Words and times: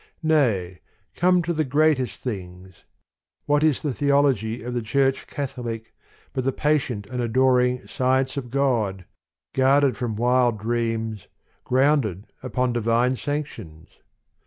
Nay, 0.23 0.79
come 1.15 1.43
to 1.43 1.53
the 1.53 1.63
greatest 1.63 2.17
things: 2.19 2.85
what 3.45 3.61
is 3.61 3.83
the 3.83 3.93
Theology 3.93 4.63
of 4.63 4.73
the 4.73 4.81
Church 4.81 5.27
Catholic, 5.27 5.93
but 6.33 6.43
the 6.43 6.51
patient 6.51 7.05
and 7.05 7.21
adoring 7.21 7.85
Science 7.85 8.35
of 8.35 8.49
God, 8.49 9.05
guard 9.53 9.83
ed 9.83 9.95
from 9.97 10.15
wild 10.15 10.57
dreams, 10.57 11.27
grounded 11.63 12.25
upon 12.41 12.73
di 12.73 12.79
vine 12.79 13.15
sanctions 13.15 13.99